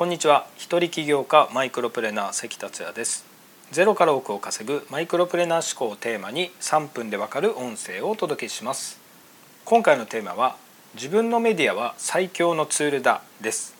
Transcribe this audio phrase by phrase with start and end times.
[0.00, 0.46] こんにちは。
[0.56, 3.26] 一人起業家マイクロプレナー関達也です。
[3.70, 8.98] ゼロから億を稼ぐマイクロプレナー思考をテーマに3分でわかる音声をお届けします。
[9.66, 10.56] 今回のテーマは
[10.94, 13.76] 自分のメディアは最強のツールだです。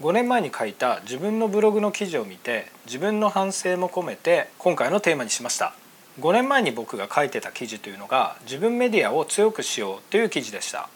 [0.00, 5.74] 5年前に書いた自分のブログの記事を見て自分の反省も込めて今回のテーマにしました。
[6.20, 10.88] 5年前に僕が書いてた記事というのが自分メディアを強くしようという記事でした。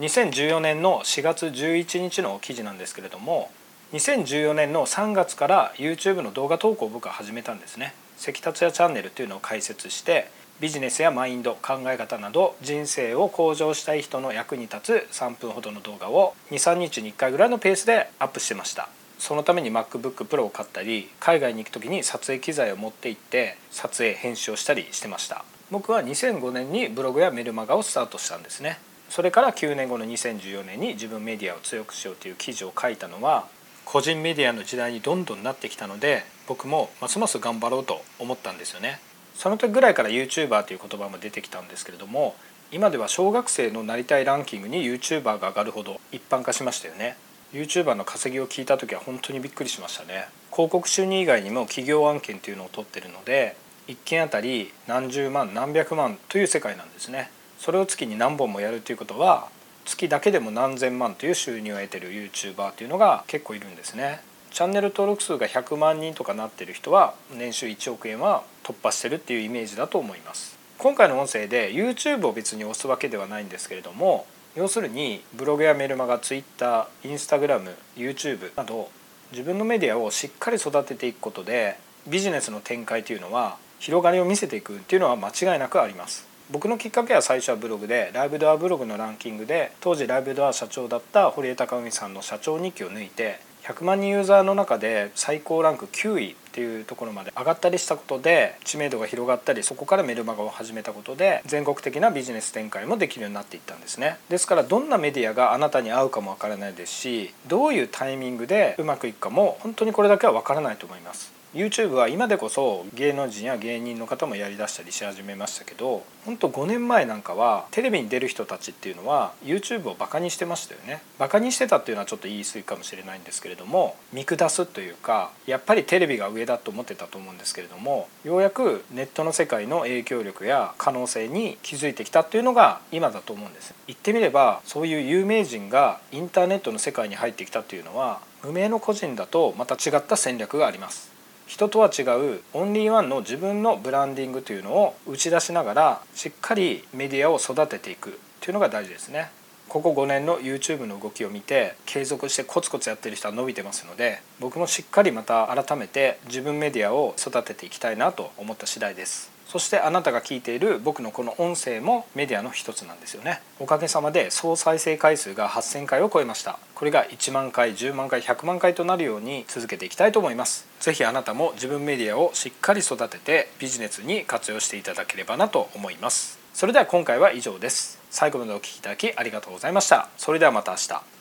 [0.00, 3.50] 2014年の4月11日の記事なんですけれども
[3.92, 7.92] 2014年の3月から YouTube の動画投稿を僕は始めたんですね。
[8.16, 10.30] 関達也チャンネルというのを開設して
[10.60, 18.88] ビジネスやマインド考え方など人生を向上したい人の役に立つ3分ほどの動画を23日に1回ぐらいのペースでアップしてました。
[19.18, 25.44] そのために MacBookPro を買ったり海外に行く時に撮影機材を持って行って撮影編集をしたりしてました。
[25.70, 28.78] 僕は2005年にブログやメルマガをスタートしたんですね。
[29.10, 33.46] それから9年後の2014年に自分メディアを強くしようという記事を書いたのは
[33.84, 39.00] 個人メディアの時代にどんどんなってきたので僕もますます頑張ろうと思ったんですよね。
[39.34, 42.34] その時ぐらいから YouTuber という言葉も出てきたんですけれども
[42.70, 47.16] 今では小学生のなりたいランキングに YouTuber が上がるほど一般化しましたよね。
[47.52, 50.26] YouTuber の稼ぎを聞いた時は本当にびっくりしましたね。
[50.50, 53.56] 広告収入以外にも企業案件というのを取ってるので
[53.88, 57.30] 1件あたり何十万何百万という世界なんですね。
[57.58, 59.48] それを月に何本もやるということは
[59.84, 64.20] 月だけでも何千万という収入を得てる YouTuber というのが結構いるんですね。
[64.50, 70.58] チャンネル登録数が100万人とかなってる人は年収1億円は突破してるっていうイメージだと思います。
[70.78, 78.90] 今回の音声で YouTube を別に押すわけではないんですけれども要するにブログやメルマガ Twitter、Instagram、YouTube など
[79.30, 86.31] 自分のメディアをしっかり育てていくことでビジネスの展開というのは広がりを見せていくっていうのは間違いなくあります。
[86.52, 104.18] 僕のきっかけは最初はブログでライブドアブログのランキングで当時ライブドア社長だった堀江貴文さんの社長日記を抜いて100万人ユーザーの中で最高ランク9位っていうところまで上がったりしたことで知名度が広がったりそこからメルマガを始めたことで全国的なビジネス展開もできるようになっていったんですね。
[104.28, 111.41] ですからどんなメディアがあなたに合うかもわからないですしどういうタイミングでうまくいくかも本当にこれだけはわからないと思います。
[111.54, 121.02] YouTube は今でこそ芸能人や芸人の方もやりだしたりし始めましたけどほんと5年前なんかはテレビに出る人たちっていうのは YouTube をバカにしてましたよね。
[121.18, 133.74] バカにしてたっていうのはちょっと言い過ぎかもしれないんですけれども見下すというかやっぱりテレビが上だと思ってたと思うんですけれどもようやくネットの世界の影響力や可能性に気づいてきたっていうのが今だと思うんです。
[133.86, 141.11] 言ってみればそういう有名人がインターネットの世界に入ってきたっていうのは無名の個人だとまた違った戦略があります。
[141.52, 149.30] 人とは違うオンリーワンの自分のブランディングというのを打ち出しながらしっかりメディアを育てていくというのが大事ですね。
[149.68, 163.42] ここ5年の YouTube の動きを見て継続してコツコツやってる人は伸びてますので僕もしっかりまた改めて自分メディアを育てていきたいなと思った次第ですそしてあなたが聞いている僕のこの音声もメディアの一つなんですよね。
[163.60, 166.58] おかげさまで総再生回数が8000回を超えました。
[166.74, 170.66] これが1万回10万回100万回となるように続けていきたいと思います。
[170.80, 176.38] 是非あなたも自分メディアをしっかり育ててビジネスに活用していただければなと思います。
[176.54, 178.00] それでは今回は以上です。
[178.10, 180.08] 最後までお聴きいただきありがとうございました。
[180.16, 181.11] それではまた明日。